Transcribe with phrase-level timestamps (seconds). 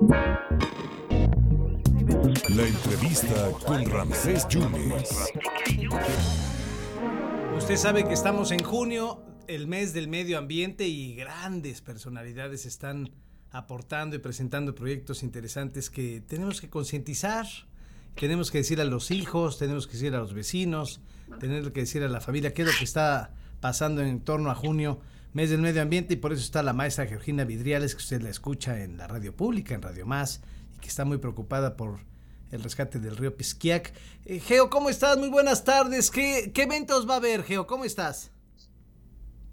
[0.00, 0.14] La
[2.66, 5.10] entrevista con Ramsés Yunes.
[7.56, 13.10] Usted sabe que estamos en junio, el mes del medio ambiente y grandes personalidades están
[13.50, 17.46] aportando y presentando proyectos interesantes que tenemos que concientizar,
[18.14, 21.00] tenemos que decir a los hijos, tenemos que decir a los vecinos,
[21.40, 24.54] tenemos que decir a la familia qué es lo que está pasando en torno a
[24.54, 25.00] junio,
[25.32, 28.30] mes del medio ambiente, y por eso está la maestra Georgina Vidriales, que usted la
[28.30, 30.40] escucha en la radio pública, en Radio Más,
[30.76, 32.00] y que está muy preocupada por
[32.50, 33.92] el rescate del río Pisquiac.
[34.24, 35.18] Eh, Geo, ¿cómo estás?
[35.18, 36.10] Muy buenas tardes.
[36.10, 37.66] ¿Qué, ¿Qué eventos va a haber, Geo?
[37.66, 38.30] ¿Cómo estás?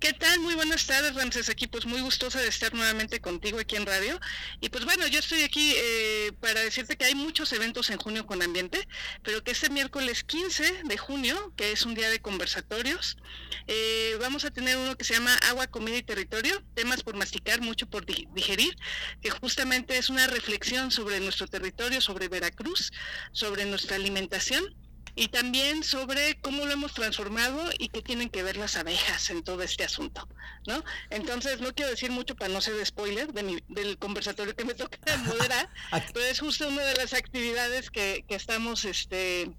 [0.00, 0.40] ¿Qué tal?
[0.40, 1.50] Muy buenas tardes, Ramses.
[1.50, 4.18] Aquí pues muy gustosa de estar nuevamente contigo aquí en radio.
[4.58, 8.24] Y pues bueno, yo estoy aquí eh, para decirte que hay muchos eventos en junio
[8.24, 8.88] con ambiente,
[9.22, 13.18] pero que este miércoles 15 de junio, que es un día de conversatorios,
[13.66, 17.60] eh, vamos a tener uno que se llama Agua, Comida y Territorio, temas por masticar,
[17.60, 18.74] mucho por digerir,
[19.20, 22.90] que justamente es una reflexión sobre nuestro territorio, sobre Veracruz,
[23.32, 24.79] sobre nuestra alimentación
[25.14, 29.42] y también sobre cómo lo hemos transformado y qué tienen que ver las abejas en
[29.42, 30.28] todo este asunto,
[30.66, 30.84] ¿no?
[31.10, 34.98] Entonces, no quiero decir mucho para no ser spoiler de del conversatorio que me toca
[35.24, 35.68] moderar,
[36.14, 39.50] pero es justo una de las actividades que, que estamos este,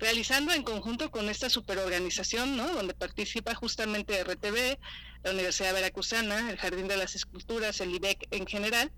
[0.00, 2.68] realizando en conjunto con esta superorganización, ¿no?
[2.68, 4.78] Donde participa justamente RTV,
[5.22, 8.90] la Universidad Veracruzana, el Jardín de las Esculturas, el IBEC en general,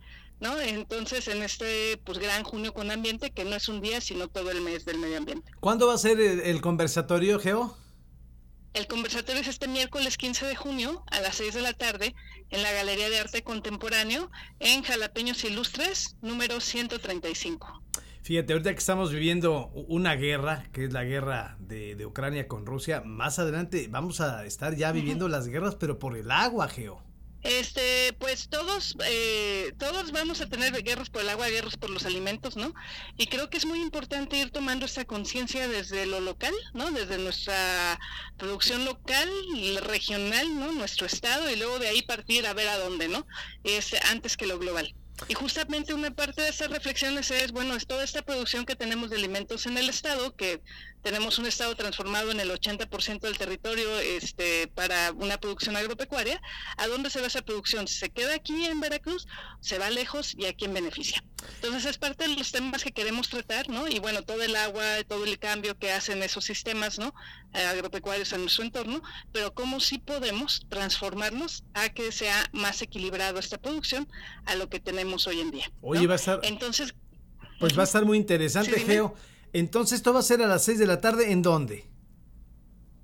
[0.42, 0.60] ¿no?
[0.60, 4.50] Entonces, en este pues gran junio con ambiente, que no es un día, sino todo
[4.50, 5.50] el mes del medio ambiente.
[5.60, 7.76] ¿Cuándo va a ser el, conversatorio, Geo?
[8.74, 12.14] El conversatorio es este miércoles 15 de junio a las 6 de la tarde
[12.50, 17.80] en la Galería de Arte Contemporáneo en Jalapeños Ilustres, número 135.
[18.22, 22.66] Fíjate, ahorita que estamos viviendo una guerra, que es la guerra de, de Ucrania con
[22.66, 27.11] Rusia, más adelante vamos a estar ya viviendo las guerras, pero por el agua, Geo.
[27.42, 32.06] Este, pues todos, eh, todos vamos a tener guerras por el agua, guerras por los
[32.06, 32.72] alimentos, ¿no?
[33.16, 36.90] Y creo que es muy importante ir tomando esta conciencia desde lo local, ¿no?
[36.92, 37.98] Desde nuestra
[38.36, 39.28] producción local,
[39.82, 40.72] regional, ¿no?
[40.72, 43.26] Nuestro estado y luego de ahí partir a ver a dónde, ¿no?
[43.64, 44.94] Es antes que lo global.
[45.28, 49.10] Y justamente una parte de estas reflexiones es, bueno, es toda esta producción que tenemos
[49.10, 50.60] de alimentos en el Estado, que
[51.02, 56.40] tenemos un Estado transformado en el 80% del territorio este, para una producción agropecuaria,
[56.76, 57.88] ¿a dónde se va esa producción?
[57.88, 59.26] ¿Se queda aquí en Veracruz?
[59.60, 61.22] ¿Se va lejos y a quién beneficia?
[61.56, 63.88] Entonces es parte de los temas que queremos tratar, ¿no?
[63.88, 67.14] Y bueno, todo el agua, todo el cambio que hacen esos sistemas, ¿no?
[67.52, 73.58] agropecuarios en nuestro entorno, pero cómo sí podemos transformarnos a que sea más equilibrado esta
[73.58, 74.08] producción
[74.46, 75.70] a lo que tenemos hoy en día.
[75.82, 76.40] Oye, va a estar...
[76.42, 76.94] Entonces...
[77.60, 79.14] Pues va a estar muy interesante, Geo.
[79.52, 81.91] Entonces, ¿esto va a ser a las 6 de la tarde en dónde?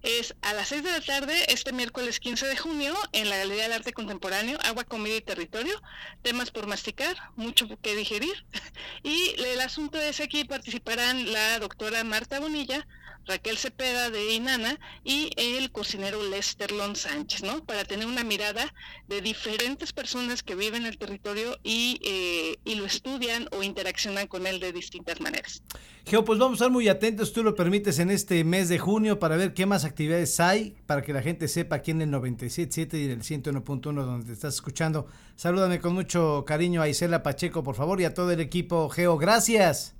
[0.03, 3.65] Es a las 6 de la tarde, este miércoles 15 de junio, en la Galería
[3.65, 5.81] del Arte Contemporáneo, Agua, Comida y Territorio,
[6.23, 8.45] temas por masticar, mucho que digerir.
[9.03, 12.87] Y el asunto es aquí participarán la doctora Marta Bonilla,
[13.29, 17.63] Raquel Cepeda de Inana y el cocinero Lester Lon Sánchez, ¿no?
[17.63, 18.73] Para tener una mirada
[19.07, 24.27] de diferentes personas que viven en el territorio y, eh, y lo estudian o interaccionan
[24.27, 25.63] con él de distintas maneras.
[26.07, 29.19] Geo, pues vamos a estar muy atentos, tú lo permites, en este mes de junio
[29.19, 32.95] para ver qué más actividades hay, para que la gente sepa aquí en el 97.7
[32.95, 35.07] y en el 101.1 donde te estás escuchando.
[35.37, 38.89] Salúdame con mucho cariño a Isela Pacheco, por favor, y a todo el equipo.
[38.89, 39.95] Geo, gracias.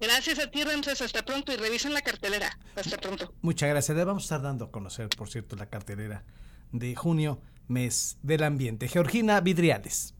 [0.00, 1.00] Gracias a ti, Ramses.
[1.00, 2.58] Hasta pronto y revisen la cartelera.
[2.74, 3.32] Hasta pronto.
[3.42, 3.96] Muchas gracias.
[3.96, 6.24] Le vamos a estar dando a conocer, por cierto, la cartelera
[6.72, 8.88] de junio, mes del ambiente.
[8.88, 10.15] Georgina Vidriales.